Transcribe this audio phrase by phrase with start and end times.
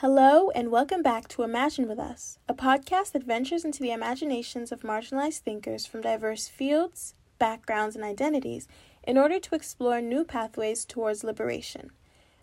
[0.00, 4.70] Hello, and welcome back to Imagine with Us, a podcast that ventures into the imaginations
[4.70, 8.68] of marginalized thinkers from diverse fields, backgrounds, and identities
[9.02, 11.90] in order to explore new pathways towards liberation.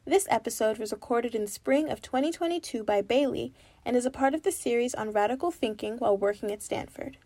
[0.04, 3.54] This episode was recorded in spring of 2022 by Bailey
[3.86, 7.20] and is a part of the series on radical thinking while working at Stanford.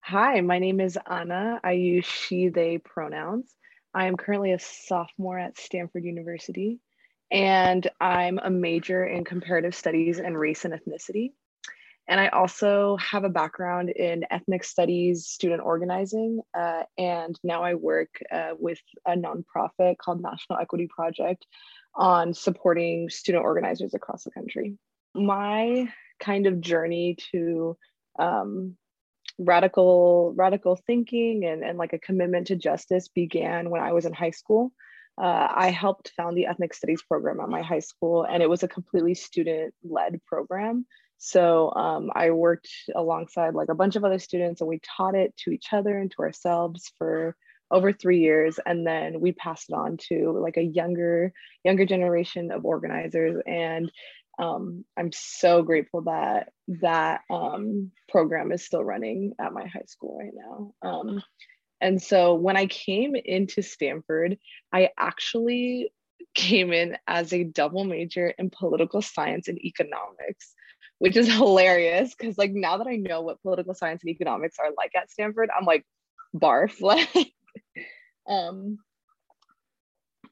[0.00, 1.58] Hi, my name is Ana.
[1.64, 3.56] I use she, they pronouns.
[3.94, 6.80] I am currently a sophomore at Stanford University
[7.30, 11.32] and I'm a major in comparative studies and race and ethnicity.
[12.06, 17.74] And I also have a background in ethnic studies, student organizing, uh, and now I
[17.74, 21.46] work uh, with a nonprofit called National Equity Project
[21.94, 24.76] on supporting student organizers across the country.
[25.14, 25.88] My
[26.20, 27.76] kind of journey to
[28.18, 28.76] um,
[29.38, 34.12] radical radical thinking and, and like a commitment to justice began when I was in
[34.12, 34.72] high school
[35.16, 38.62] uh, I helped found the ethnic studies program at my high school, and it was
[38.62, 40.86] a completely student led program.
[41.18, 45.36] So um, I worked alongside like a bunch of other students, and we taught it
[45.38, 47.36] to each other and to ourselves for
[47.70, 52.50] over three years, and then we passed it on to like a younger younger generation
[52.50, 53.40] of organizers.
[53.46, 53.90] And
[54.38, 60.18] um, I'm so grateful that that um, program is still running at my high school
[60.18, 60.74] right now.
[60.82, 61.22] Um,
[61.80, 64.38] and so when I came into Stanford,
[64.72, 65.92] I actually
[66.34, 70.54] came in as a double major in political science and economics,
[70.98, 74.70] which is hilarious because like now that I know what political science and economics are
[74.76, 75.84] like at Stanford, I'm like
[76.34, 77.32] barf like
[78.28, 78.78] um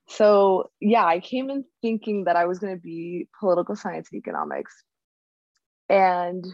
[0.08, 4.18] so yeah, I came in thinking that I was going to be political science and
[4.18, 4.74] economics.
[5.88, 6.44] And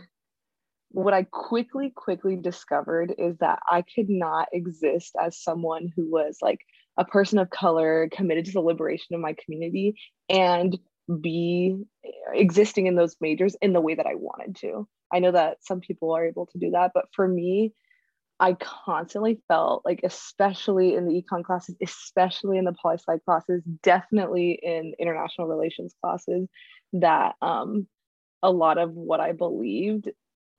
[0.91, 6.39] what I quickly, quickly discovered is that I could not exist as someone who was
[6.41, 6.61] like
[6.97, 9.94] a person of color committed to the liberation of my community
[10.28, 10.78] and
[11.20, 11.77] be
[12.33, 14.89] existing in those majors in the way that I wanted to.
[15.12, 17.72] I know that some people are able to do that, but for me,
[18.41, 23.62] I constantly felt like, especially in the econ classes, especially in the poli sci classes,
[23.82, 26.48] definitely in international relations classes,
[26.93, 27.87] that um,
[28.43, 30.09] a lot of what I believed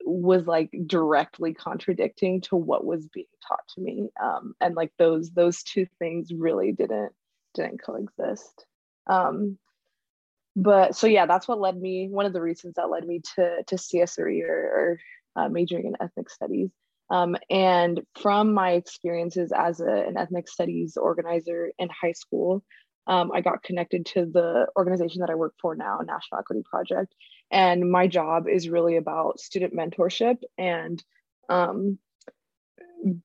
[0.04, 5.30] was like directly contradicting to what was being taught to me um, and like those
[5.30, 7.12] those two things really didn't
[7.54, 8.66] didn't coexist.
[9.06, 9.58] Um,
[10.56, 13.62] but so yeah that's what led me one of the reasons that led me to
[13.66, 14.98] to CSRE or, or
[15.36, 16.70] uh, majoring in ethnic studies.
[17.10, 22.62] Um, and from my experiences as a, an ethnic studies organizer in high school
[23.10, 27.12] um, I got connected to the organization that I work for now, National Equity Project.
[27.50, 31.02] And my job is really about student mentorship and
[31.48, 31.98] um,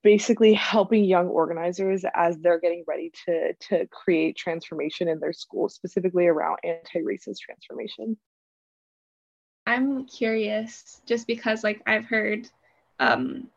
[0.02, 5.70] basically helping young organizers as they're getting ready to, to create transformation in their school,
[5.70, 8.18] specifically around anti racist transformation.
[9.68, 12.50] I'm curious just because, like, I've heard,
[13.00, 13.52] um,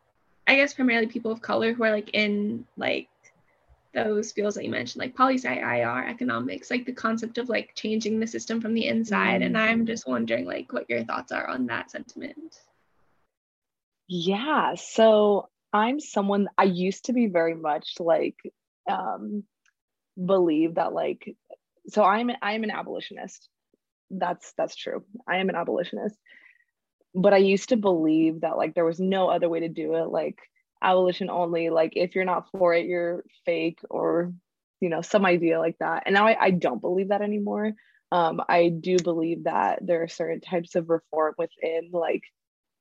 [0.46, 3.08] I guess, primarily people of color who are like in like
[3.94, 7.74] those fields that you mentioned, like poli sci, IR, economics, like the concept of like
[7.74, 9.42] changing the system from the inside.
[9.42, 12.60] And I'm just wondering like what your thoughts are on that sentiment.
[14.08, 14.74] Yeah.
[14.76, 18.36] So I'm someone I used to be very much like
[18.90, 19.44] um
[20.22, 21.36] believe that like
[21.88, 23.48] so I'm I'm an abolitionist.
[24.10, 25.04] That's that's true.
[25.26, 26.16] I am an abolitionist.
[27.14, 30.10] But I used to believe that like there was no other way to do it.
[30.10, 30.38] Like
[30.82, 34.32] abolition only like if you're not for it you're fake or
[34.80, 36.04] you know some idea like that.
[36.06, 37.72] And now i, I don't believe that anymore.
[38.10, 42.22] Um, i do believe that there are certain types of reform within like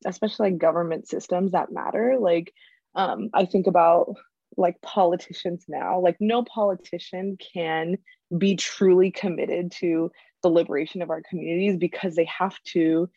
[0.05, 2.17] especially like government systems that matter.
[2.19, 2.53] Like
[2.95, 4.15] um, i think about
[4.57, 5.99] like politicians now.
[5.99, 7.97] Like no politician can
[8.37, 10.11] be truly committed to
[10.43, 13.09] the liberation of our communities because they have to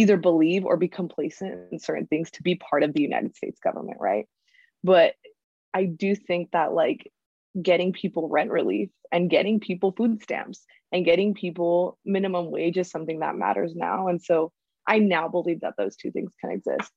[0.00, 3.60] either believe or be complacent in certain things to be part of the United States
[3.60, 4.26] government, right?
[4.82, 5.12] But
[5.74, 7.12] I do think that like
[7.60, 12.90] getting people rent relief and getting people food stamps and getting people minimum wage is
[12.90, 14.08] something that matters now.
[14.08, 14.52] And so
[14.86, 16.90] I now believe that those two things can exist.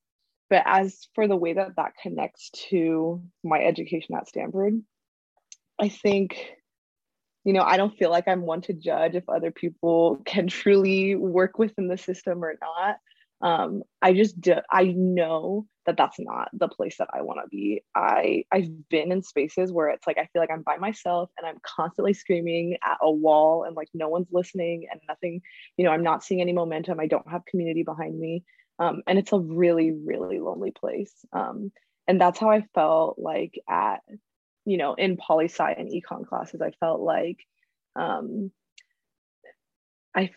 [0.50, 4.82] But as for the way that that connects to my education at Stanford,
[5.78, 6.38] I think
[7.44, 11.16] you know, I don't feel like I'm one to judge if other people can truly
[11.16, 12.98] work within the system or not.
[13.42, 17.50] Um, I just do, I know that that's not the place that I want to
[17.50, 17.84] be.
[17.94, 21.46] I I've been in spaces where it's like I feel like I'm by myself and
[21.46, 25.42] I'm constantly screaming at a wall and like no one's listening and nothing,
[25.76, 27.02] you know, I'm not seeing any momentum.
[27.02, 28.44] I don't have community behind me.
[28.80, 31.14] Um, and it's a really really lonely place.
[31.34, 31.72] Um,
[32.08, 34.00] and that's how I felt like at
[34.66, 37.40] you know, in poli sci and econ classes, I felt like
[37.96, 38.52] um,
[40.16, 40.32] I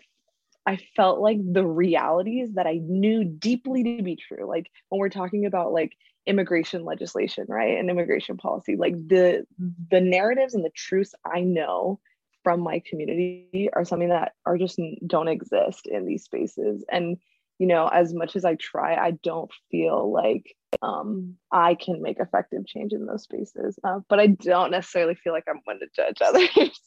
[0.66, 4.46] I felt like the realities that I knew deeply to be true.
[4.48, 5.96] Like when we're talking about like
[6.26, 7.78] immigration legislation, right?
[7.78, 9.46] And immigration policy, like the
[9.90, 12.00] the narratives and the truths I know
[12.42, 16.84] from my community are something that are just don't exist in these spaces.
[16.90, 17.18] And
[17.58, 22.18] you know, as much as I try, I don't feel like um, I can make
[22.20, 23.78] effective change in those spaces.
[23.82, 26.80] Uh, but I don't necessarily feel like I'm one to judge others.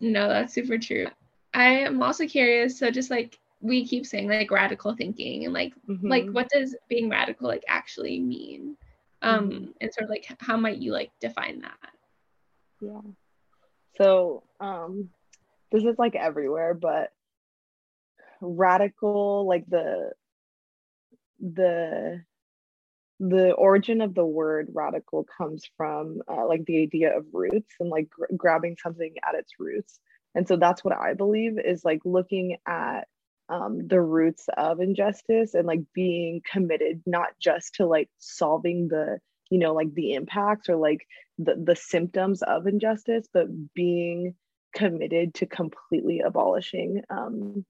[0.00, 1.06] no, that's super true.
[1.54, 2.78] I am also curious.
[2.78, 6.08] So just like we keep saying like radical thinking and like mm-hmm.
[6.08, 8.76] like what does being radical like actually mean?
[9.20, 9.64] Um mm-hmm.
[9.80, 11.78] and sort of like how might you like define that?
[12.80, 13.00] Yeah.
[13.98, 15.10] So um
[15.70, 17.12] this is like everywhere, but
[18.40, 20.12] radical like the
[21.42, 22.22] the
[23.20, 27.88] the origin of the word radical comes from uh, like the idea of roots and
[27.88, 30.00] like gr- grabbing something at its roots.
[30.34, 33.06] And so that's what I believe is like looking at
[33.48, 39.18] um, the roots of injustice and like being committed not just to like solving the
[39.50, 41.06] you know like the impacts or like
[41.38, 44.34] the, the symptoms of injustice but being
[44.74, 47.64] committed to completely abolishing um,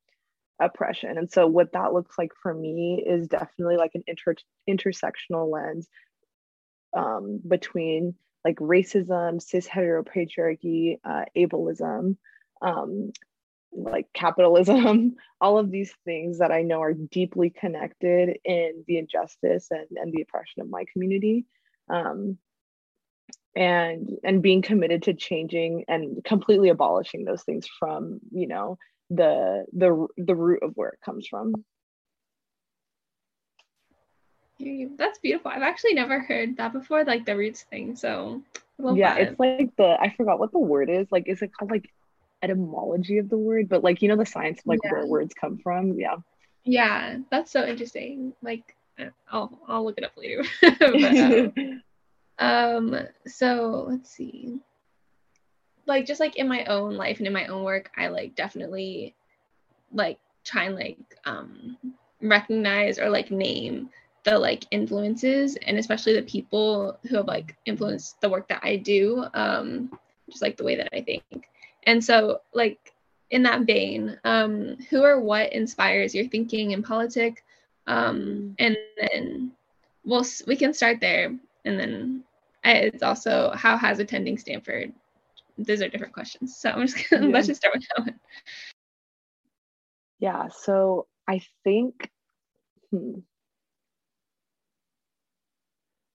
[0.61, 4.35] oppression and so what that looks like for me is definitely like an inter-
[4.69, 5.89] intersectional lens
[6.97, 8.15] um, between
[8.45, 12.17] like racism cis heteropatriarchy uh, ableism
[12.61, 13.13] um,
[13.73, 19.69] like capitalism, all of these things that I know are deeply connected in the injustice
[19.71, 21.47] and, and the oppression of my community.
[21.89, 22.39] Um,
[23.55, 28.79] and and being committed to changing and completely abolishing those things from you know
[29.15, 31.55] the the the root of where it comes from
[34.97, 38.41] that's beautiful i've actually never heard that before like the roots thing so
[38.95, 39.23] yeah that.
[39.23, 41.91] it's like the i forgot what the word is like is it called like
[42.43, 44.93] etymology of the word, but like you know the science of like yeah.
[44.93, 45.99] where words come from.
[45.99, 46.17] Yeah.
[46.65, 48.35] Yeah, that's so interesting.
[48.43, 50.45] Like uh, I'll I'll look it up later.
[50.61, 51.83] but, um,
[52.39, 54.61] um so let's see.
[55.87, 59.15] Like just like in my own life and in my own work, I like definitely
[59.93, 61.77] like try and like um
[62.21, 63.91] recognize or like name
[64.25, 68.77] the like influences and especially the people who have like influenced the work that I
[68.77, 69.91] do um
[70.31, 71.49] just like the way that I think
[71.85, 72.93] and so, like
[73.31, 77.43] in that vein, um, who or what inspires your thinking in politics?
[77.87, 79.53] Um, and then
[80.05, 82.25] we'll we can start there, and then
[82.65, 84.93] it's also how has attending Stanford.
[85.59, 87.33] Those are different questions, so I'm just gonna, yeah.
[87.33, 88.21] let's just start with that one.
[90.19, 90.49] Yeah.
[90.49, 92.11] So I think.
[92.91, 93.21] Hmm,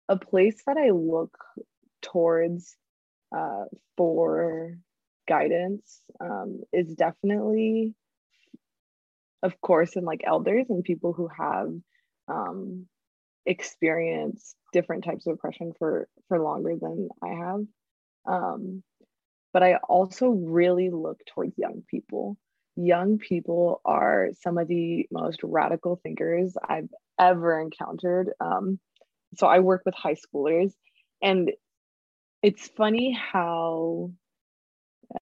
[0.08, 1.36] a place that I look
[2.02, 2.76] towards
[3.36, 3.64] uh,
[3.96, 4.78] for
[5.28, 7.94] guidance um, is definitely
[9.42, 11.72] of course in like elders and people who have
[12.28, 12.86] um,
[13.44, 17.64] experienced different types of oppression for for longer than i have
[18.26, 18.82] um,
[19.52, 22.36] but i also really look towards young people.
[22.78, 28.30] Young people are some of the most radical thinkers i've ever encountered.
[28.40, 28.78] Um,
[29.36, 30.72] so i work with high schoolers
[31.22, 31.50] and
[32.42, 34.10] it's funny how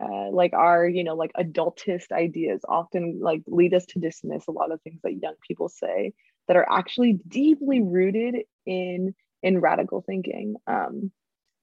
[0.01, 4.53] uh, like our you know like adultist ideas often like lead us to dismiss a
[4.53, 6.13] lot of things that young people say
[6.49, 10.57] that are actually deeply rooted in in radical thinking.
[10.67, 11.13] Um,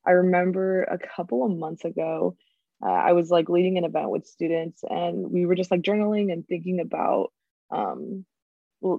[0.06, 2.36] i remember a couple of months ago
[2.84, 6.32] uh, i was like leading an event with students and we were just like journaling
[6.32, 7.32] and thinking about
[7.72, 8.26] um,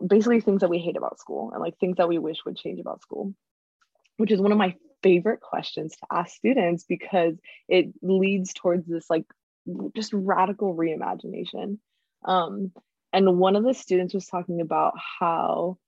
[0.06, 2.80] basically things that we hate about school and like things that we wish would change
[2.80, 3.34] about school
[4.16, 7.34] which is one of my favorite questions to ask students because
[7.68, 9.24] it leads towards this like
[9.94, 11.78] just radical reimagination.
[12.24, 12.72] Um,
[13.12, 15.78] and one of the students was talking about how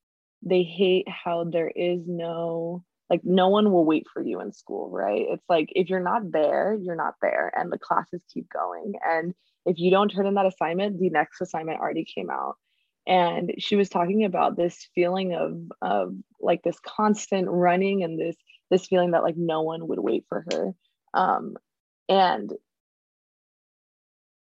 [0.43, 4.91] they hate how there is no like no one will wait for you in school
[4.91, 5.27] right?
[5.31, 8.95] It's like if you're not there you're not there and the classes keep going.
[9.05, 9.35] And
[9.67, 12.57] if you don't turn in that assignment the next assignment already came out.
[13.07, 18.37] And she was talking about this feeling of of like this constant running and this
[18.71, 20.73] this feeling that like no one would wait for her.
[21.13, 21.57] Um
[22.09, 22.53] and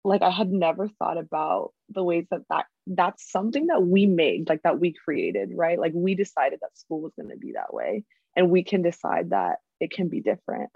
[0.05, 4.50] like i had never thought about the ways that that that's something that we made
[4.50, 5.79] like that we created right?
[5.79, 8.03] Like we decided that school was going to be that way
[8.36, 10.70] and we can decide that it can be different.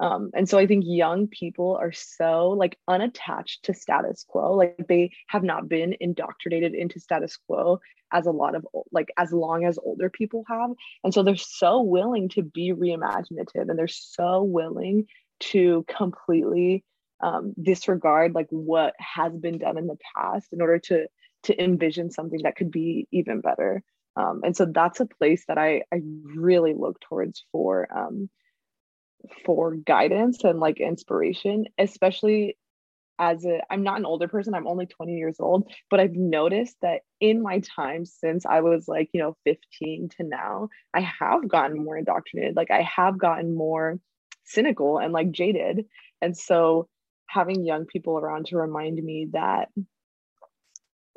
[0.00, 4.54] Um, and so i think young people are so like unattached to status quo.
[4.54, 7.78] Like they have not been indoctrinated into status quo
[8.12, 10.70] as a lot of like as long as older people have.
[11.04, 15.06] And so they're so willing to be reimaginative and they're so willing
[15.40, 16.84] to completely
[17.20, 21.06] um, disregard like what has been done in the past in order to
[21.44, 23.82] to envision something that could be even better
[24.16, 26.00] um, and so that's a place that I, I
[26.34, 28.28] really look towards for um,
[29.44, 32.58] for guidance and like inspiration especially
[33.18, 36.76] as a i'm not an older person i'm only 20 years old but i've noticed
[36.82, 41.48] that in my time since i was like you know 15 to now i have
[41.48, 43.98] gotten more indoctrinated like i have gotten more
[44.44, 45.86] cynical and like jaded.
[46.22, 46.88] And so
[47.26, 49.68] having young people around to remind me that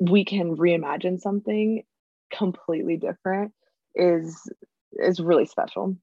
[0.00, 1.82] we can reimagine something
[2.30, 3.52] completely different
[3.94, 4.50] is
[4.92, 5.96] is really special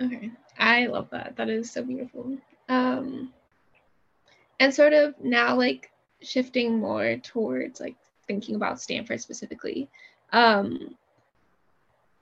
[0.00, 1.36] okay I love that.
[1.36, 2.36] That is so beautiful.
[2.68, 3.32] Um,
[4.58, 7.96] and sort of now, like shifting more towards like
[8.26, 9.88] thinking about Stanford specifically.
[10.32, 10.96] Um,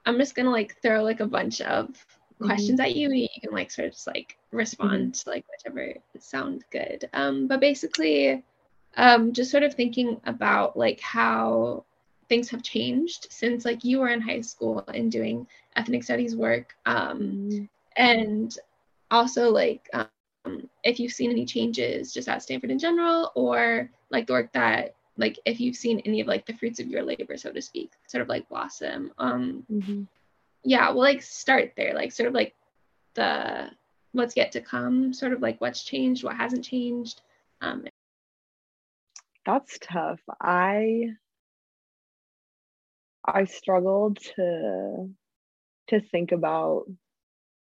[0.05, 2.45] I'm just gonna like throw like a bunch of mm-hmm.
[2.45, 3.09] questions at you.
[3.09, 5.23] And you can like sort of just like respond mm-hmm.
[5.23, 7.09] to like whichever sound good.
[7.13, 8.43] Um, but basically,
[8.97, 11.85] um, just sort of thinking about like how
[12.27, 16.75] things have changed since like you were in high school and doing ethnic studies work
[16.85, 18.57] um, and
[19.11, 24.27] also like um, if you've seen any changes just at Stanford in general, or like
[24.27, 27.37] the work that like if you've seen any of like the fruits of your labor,
[27.37, 29.11] so to speak, sort of like blossom.
[29.17, 30.03] Um, mm-hmm.
[30.63, 32.55] Yeah, we'll like start there, like sort of like
[33.15, 33.69] the
[34.11, 37.21] what's yet to come, sort of like what's changed, what hasn't changed.
[37.61, 37.85] Um,
[39.47, 40.19] That's tough.
[40.41, 41.11] I
[43.25, 45.09] I struggled to
[45.87, 46.83] to think about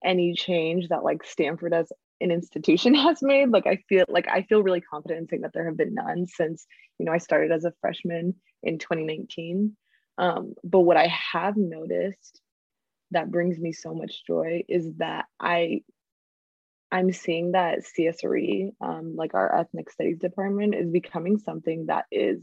[0.04, 1.90] any change that like Stanford as
[2.20, 3.50] an institution has made.
[3.50, 6.28] Like I feel like I feel really confident in saying that there have been none
[6.28, 6.64] since
[6.98, 9.76] you know I started as a freshman in 2019.
[10.16, 12.40] Um, but what I have noticed
[13.10, 15.82] that brings me so much joy is that I
[16.94, 22.40] I'm seeing that CSRE, um, like our ethnic studies department, is becoming something that is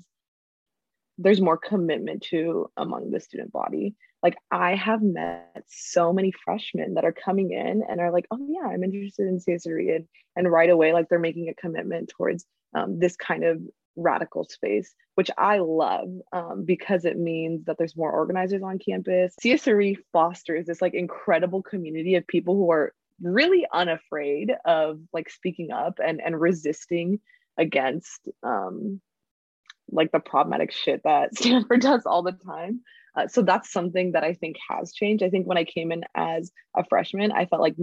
[1.17, 6.93] there's more commitment to among the student body like I have met so many freshmen
[6.95, 10.05] that are coming in and are like, oh yeah, I'm interested in CSRE and,
[10.35, 13.59] and right away, like they're making a commitment towards um, this kind of
[13.95, 19.33] radical space, which I love um, because it means that there's more organizers on campus.
[19.43, 25.71] CSRE fosters this like incredible community of people who are really unafraid of like speaking
[25.71, 27.19] up and and resisting
[27.57, 29.01] against um,
[29.91, 32.81] like the problematic shit that Stanford does all the time.
[33.15, 35.23] Uh, so that's something that I think has changed.
[35.23, 37.75] I think when I came in as a freshman, I felt like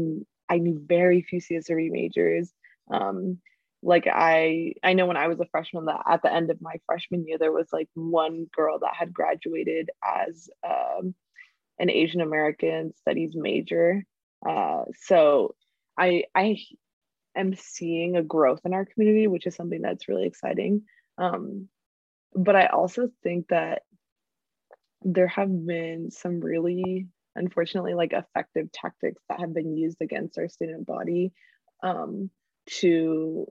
[0.48, 2.50] I knew very few CSRE majors.
[2.90, 3.38] Um,
[3.82, 6.76] like I, I know when I was a freshman that at the end of my
[6.86, 11.14] freshman year, there was like one girl that had graduated as um,
[11.78, 14.02] an Asian American studies major.
[14.46, 15.54] Uh, so
[15.98, 16.58] I, I
[17.36, 20.82] am seeing a growth in our community, which is something that's really exciting.
[21.16, 21.68] Um,
[22.34, 23.82] but I also think that
[25.02, 30.48] there have been some really unfortunately like effective tactics that have been used against our
[30.48, 31.32] student body
[31.82, 32.30] um,
[32.66, 33.46] to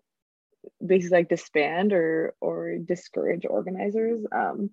[0.86, 4.70] basically like disband or or discourage organizers um,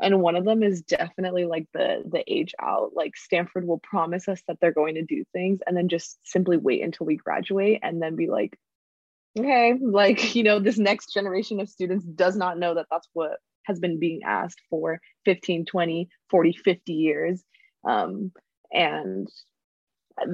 [0.00, 2.92] and one of them is definitely like the the age out.
[2.94, 6.56] Like stanford will promise us that they're going to do things and then just simply
[6.56, 8.58] wait until we graduate and then be like
[9.38, 13.38] okay like you know this next generation of students does not know that that's what
[13.64, 17.42] has been being asked for 15 20 40 50 years.
[17.86, 18.32] Um,
[18.72, 19.28] and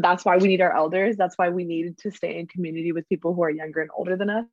[0.00, 1.16] that's why we need our elders.
[1.16, 4.16] That's why we need to stay in community with people who are younger and older
[4.16, 4.46] than us.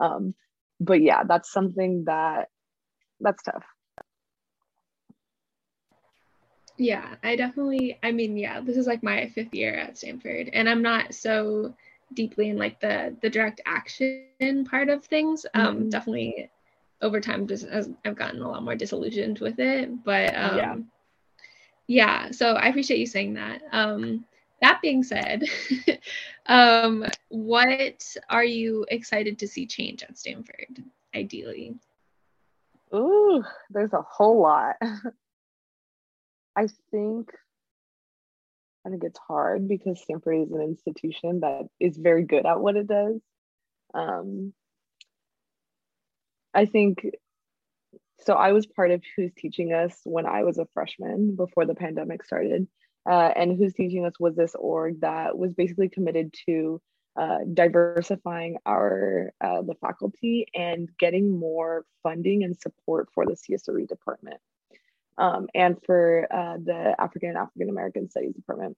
[0.00, 0.34] Um,
[0.82, 2.48] but yeah that's something that
[3.20, 3.64] that's tough
[6.82, 10.68] yeah i definitely i mean yeah this is like my fifth year at stanford and
[10.68, 11.74] i'm not so
[12.14, 15.88] deeply in like the the direct action part of things um mm-hmm.
[15.88, 16.50] definitely
[17.02, 20.04] over time just as I've gotten a lot more disillusioned with it.
[20.04, 20.76] But um, yeah.
[21.86, 23.60] yeah, so I appreciate you saying that.
[23.72, 24.24] Um,
[24.62, 25.42] that being said,
[26.46, 30.82] um, what are you excited to see change at Stanford,
[31.14, 31.74] ideally?
[32.94, 34.76] Ooh, there's a whole lot.
[36.56, 37.30] I think
[38.84, 42.76] I think it's hard because Stanford is an institution that is very good at what
[42.76, 43.20] it does.
[43.94, 44.52] Um,
[46.52, 47.06] I think
[48.20, 48.34] so.
[48.34, 52.24] I was part of Who's Teaching Us when I was a freshman before the pandemic
[52.24, 52.66] started.
[53.08, 56.80] Uh, and Who's Teaching Us was this org that was basically committed to
[57.14, 63.86] uh, diversifying our uh, the faculty and getting more funding and support for the CSRE
[63.86, 64.40] department
[65.18, 68.76] um, and for uh, the African and African American Studies department.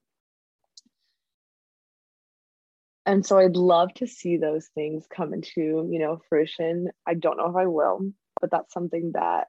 [3.05, 6.89] and so I'd love to see those things come into, you know, fruition.
[7.05, 8.11] I don't know if I will,
[8.41, 9.47] but that's something that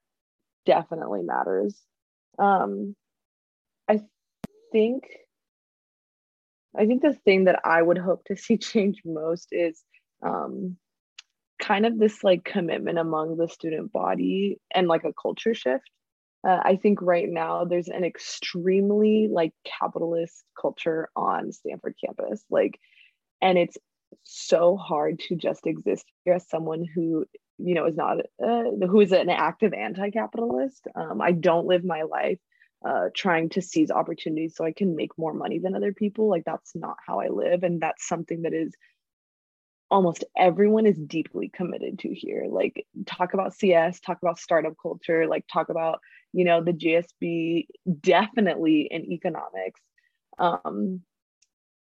[0.66, 1.74] definitely matters.
[2.38, 2.94] Um,
[3.88, 4.02] I
[4.72, 5.04] think
[6.78, 9.82] I think the thing that I would hope to see change most is
[10.22, 10.76] um,
[11.58, 15.88] kind of this like commitment among the student body and like a culture shift.
[16.46, 22.44] Uh, I think right now there's an extremely like capitalist culture on Stanford campus.
[22.50, 22.78] Like
[23.42, 23.76] and it's
[24.22, 27.24] so hard to just exist here as someone who
[27.58, 32.02] you know is not uh, who is an active anti-capitalist um, i don't live my
[32.02, 32.38] life
[32.86, 36.44] uh, trying to seize opportunities so i can make more money than other people like
[36.44, 38.72] that's not how i live and that's something that is
[39.90, 45.26] almost everyone is deeply committed to here like talk about cs talk about startup culture
[45.26, 46.00] like talk about
[46.36, 47.66] you know the gsb
[48.00, 49.80] definitely in economics
[50.38, 51.02] um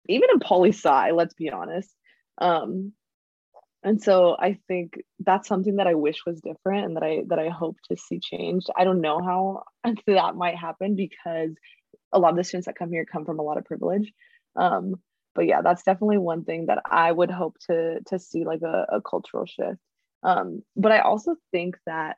[0.09, 1.94] even in poli sci, let's be honest.
[2.38, 2.92] Um,
[3.85, 7.38] and so I think that's something that I wish was different and that I that
[7.38, 8.68] I hope to see changed.
[8.76, 9.64] I don't know how
[10.06, 11.50] that might happen because
[12.12, 14.12] a lot of the students that come here come from a lot of privilege.
[14.54, 14.94] Um,
[15.35, 18.87] but yeah, that's definitely one thing that I would hope to to see like a,
[18.92, 19.78] a cultural shift.
[20.23, 22.16] Um, but I also think that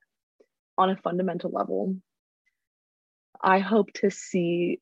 [0.77, 1.97] on a fundamental level,
[3.45, 4.79] I hope to see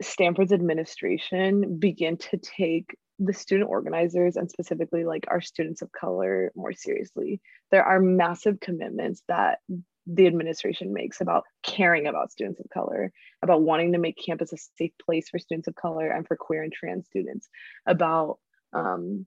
[0.00, 6.52] Stanford's administration begin to take the student organizers and specifically like our students of color
[6.54, 7.40] more seriously.
[7.72, 9.58] There are massive commitments that
[10.06, 13.12] the administration makes about caring about students of color,
[13.42, 16.62] about wanting to make campus a safe place for students of color and for queer
[16.62, 17.48] and trans students,
[17.86, 18.38] about
[18.72, 19.26] um,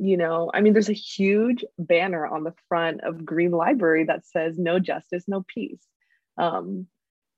[0.00, 4.26] you know, I mean, there's a huge banner on the front of Green Library that
[4.26, 5.84] says "No justice, no peace,"
[6.36, 6.86] um,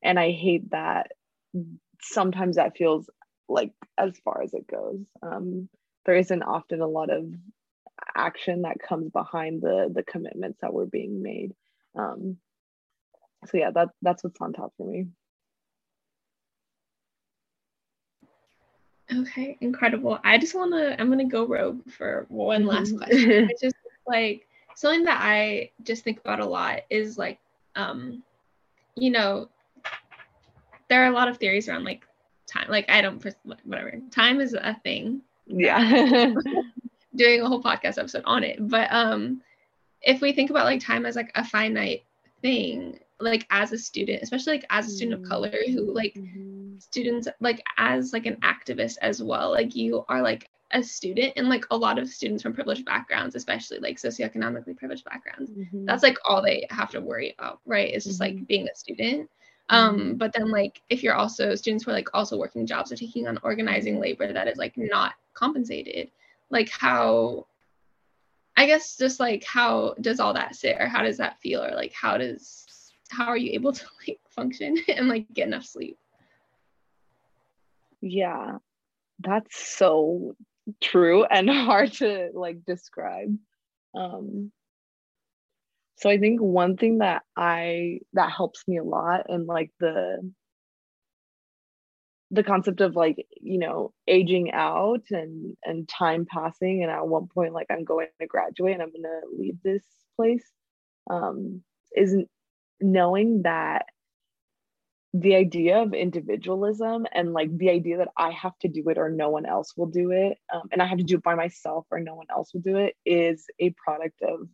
[0.03, 1.13] and I hate that
[2.01, 3.09] sometimes that feels
[3.49, 5.01] like as far as it goes.
[5.23, 5.69] Um,
[6.07, 7.33] there isn't often a lot of
[8.15, 11.55] action that comes behind the the commitments that were being made.
[11.95, 12.39] Um,
[13.47, 15.07] so yeah, that that's what's on top for me.
[19.13, 20.19] Okay, incredible.
[20.23, 23.51] I just want to, I'm going to go rogue for one last question.
[23.51, 23.75] It's just
[24.07, 27.39] like something that I just think about a lot is like,
[27.75, 28.23] um,
[28.95, 29.49] you know,
[30.91, 32.05] there are a lot of theories around like
[32.47, 32.67] time.
[32.69, 33.25] Like I don't
[33.65, 33.95] whatever.
[34.11, 35.23] Time is a thing.
[35.47, 36.35] Yeah.
[37.17, 38.57] doing a whole podcast episode on it.
[38.69, 39.41] But um
[40.03, 42.05] if we think about like time as like a finite
[42.43, 46.79] thing, like as a student, especially like as a student of color who like mm-hmm.
[46.79, 51.49] students like as like an activist as well, like you are like a student and
[51.49, 55.85] like a lot of students from privileged backgrounds, especially like socioeconomically privileged backgrounds, mm-hmm.
[55.85, 57.93] that's like all they have to worry about, right?
[57.93, 58.39] it's just mm-hmm.
[58.39, 59.29] like being a student.
[59.71, 60.13] Um, mm-hmm.
[60.15, 63.29] but then like if you're also students who are like also working jobs or taking
[63.29, 66.11] on organizing labor that is like not compensated,
[66.51, 67.47] like how
[68.57, 71.71] I guess just like how does all that sit or how does that feel or
[71.71, 72.67] like how does
[73.11, 75.97] how are you able to like function and like get enough sleep?
[78.01, 78.59] Yeah,
[79.21, 80.35] that's so
[80.81, 83.39] true and hard to like describe.
[83.95, 84.51] Um
[86.01, 90.19] so i think one thing that i that helps me a lot and like the
[92.31, 97.27] the concept of like you know aging out and and time passing and at one
[97.27, 99.83] point like i'm going to graduate and i'm going to leave this
[100.17, 100.45] place
[101.11, 101.63] um
[101.97, 102.29] isn't
[102.81, 103.87] knowing that
[105.13, 109.11] the idea of individualism and like the idea that i have to do it or
[109.11, 111.85] no one else will do it um, and i have to do it by myself
[111.91, 114.49] or no one else will do it is a product of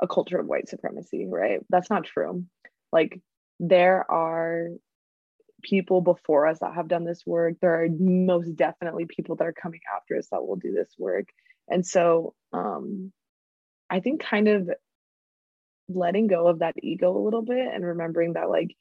[0.00, 1.60] a culture of white supremacy, right?
[1.68, 2.44] That's not true.
[2.92, 3.20] Like
[3.60, 4.68] there are
[5.62, 7.54] people before us that have done this work.
[7.60, 11.26] There are most definitely people that are coming after us that will do this work.
[11.68, 13.12] And so um
[13.90, 14.70] I think kind of
[15.88, 18.76] letting go of that ego a little bit and remembering that like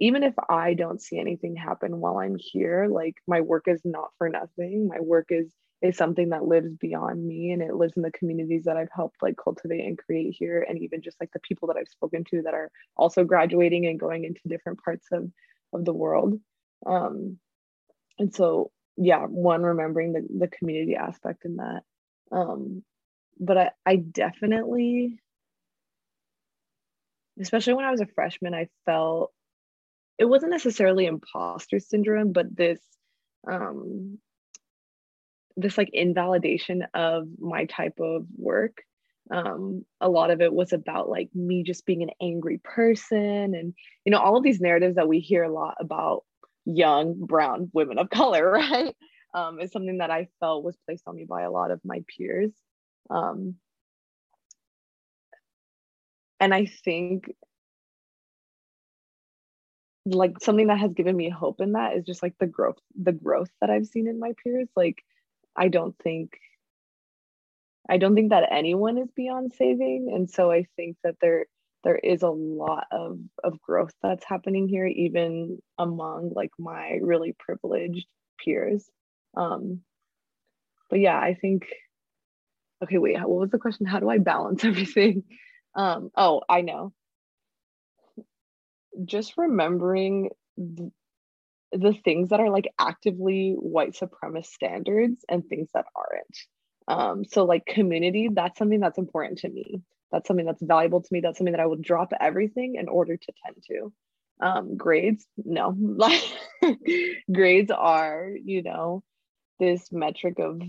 [0.00, 4.08] even if I don't see anything happen while I'm here, like my work is not
[4.16, 4.88] for nothing.
[4.88, 8.64] My work is is something that lives beyond me and it lives in the communities
[8.64, 11.76] that I've helped like cultivate and create here and even just like the people that
[11.78, 15.30] I've spoken to that are also graduating and going into different parts of
[15.72, 16.38] of the world.
[16.86, 17.38] Um
[18.18, 21.82] and so yeah one remembering the the community aspect in that.
[22.30, 22.82] Um
[23.38, 25.18] but I I definitely
[27.40, 29.32] especially when I was a freshman I felt
[30.18, 32.80] it wasn't necessarily imposter syndrome but this
[33.50, 34.18] um
[35.60, 38.82] this like invalidation of my type of work
[39.30, 43.74] um, a lot of it was about like me just being an angry person and
[44.04, 46.24] you know all of these narratives that we hear a lot about
[46.64, 48.94] young brown women of color right
[49.34, 52.02] um, is something that I felt was placed on me by a lot of my
[52.16, 52.52] peers.
[53.08, 53.56] Um,
[56.38, 57.30] and I think
[60.06, 63.12] like something that has given me hope in that is just like the growth the
[63.12, 64.68] growth that I've seen in my peers.
[64.74, 65.04] Like
[65.56, 66.38] I don't think
[67.88, 70.12] I don't think that anyone is beyond saving.
[70.14, 71.46] And so I think that there
[71.82, 77.34] there is a lot of of growth that's happening here, even among like my really
[77.38, 78.06] privileged
[78.44, 78.88] peers.
[79.36, 79.80] Um,
[80.88, 81.66] but yeah, I think
[82.82, 83.86] okay, wait, what was the question?
[83.86, 85.24] How do I balance everything?
[85.74, 86.92] Um, oh, I know.
[89.04, 90.90] Just remembering the,
[91.72, 96.38] the things that are like actively white supremacist standards and things that aren't.
[96.88, 99.82] Um, so like community, that's something that's important to me.
[100.10, 101.20] That's something that's valuable to me.
[101.20, 103.92] That's something that I will drop everything in order to tend to.
[104.42, 105.76] Um, grades, no.
[105.78, 106.22] Like
[107.32, 109.04] grades are, you know,
[109.60, 110.60] this metric of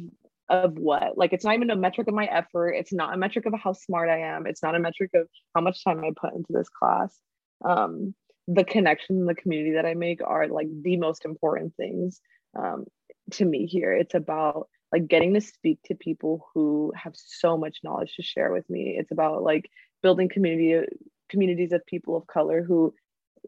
[0.49, 3.45] of what like it's not even a metric of my effort it's not a metric
[3.45, 6.35] of how smart i am it's not a metric of how much time i put
[6.35, 7.17] into this class
[7.63, 8.13] um,
[8.47, 12.21] the connection and the community that i make are like the most important things
[12.57, 12.85] um,
[13.31, 13.93] to me here.
[13.93, 18.51] It's about like getting to speak to people who have so much knowledge to share
[18.51, 18.95] with me.
[18.97, 19.69] It's about like
[20.03, 20.87] building community
[21.29, 22.93] communities of people of color who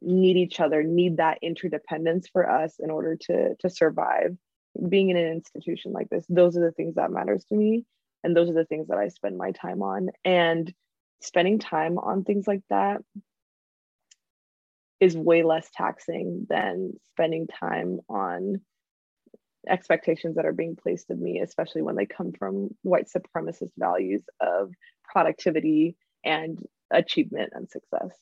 [0.02, 4.36] need each other need that interdependence for us in order to to survive.
[4.90, 7.86] Being in an institution like this those are the things that matters to me
[8.24, 10.10] and those are the things that i spend my time on.
[10.24, 10.74] And
[11.22, 13.02] spending time on things like that
[15.04, 18.62] is way less taxing than spending time on
[19.68, 24.24] expectations that are being placed of me especially when they come from white supremacist values
[24.42, 24.72] of
[25.04, 28.16] productivity and achievement and success